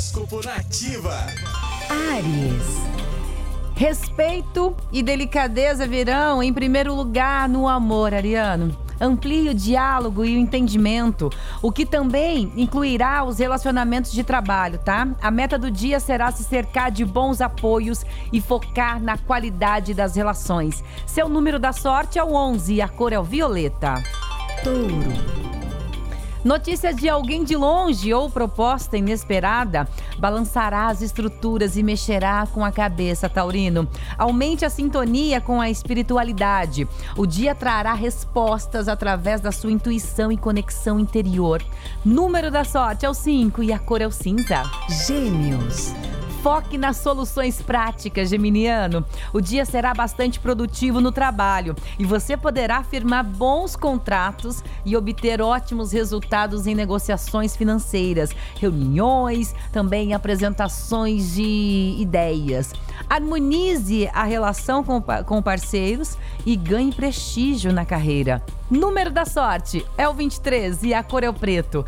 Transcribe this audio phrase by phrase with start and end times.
[0.00, 1.14] Horóscopo Nativa.
[1.90, 2.64] Ares.
[3.74, 8.74] Respeito e delicadeza virão em primeiro lugar no amor, Ariano.
[8.98, 11.28] Amplie o diálogo e o entendimento,
[11.60, 15.06] o que também incluirá os relacionamentos de trabalho, tá?
[15.20, 20.16] A meta do dia será se cercar de bons apoios e focar na qualidade das
[20.16, 20.82] relações.
[21.04, 24.02] Seu número da sorte é o 11 e a cor é o violeta.
[24.64, 25.39] Touro.
[26.44, 29.86] Notícia de alguém de longe ou proposta inesperada
[30.18, 33.86] balançará as estruturas e mexerá com a cabeça, Taurino.
[34.16, 36.88] Aumente a sintonia com a espiritualidade.
[37.16, 41.62] O dia trará respostas através da sua intuição e conexão interior.
[42.04, 44.62] Número da sorte é o 5 e a cor é o cinza.
[45.06, 45.92] Gêmeos.
[46.42, 49.04] Foque nas soluções práticas, Geminiano.
[49.30, 55.42] O dia será bastante produtivo no trabalho e você poderá firmar bons contratos e obter
[55.42, 62.72] ótimos resultados em negociações financeiras, reuniões, também apresentações de ideias.
[63.08, 66.16] Harmonize a relação com, com parceiros
[66.46, 68.42] e ganhe prestígio na carreira.
[68.70, 71.78] Número da sorte é o 23 e a cor é o preto.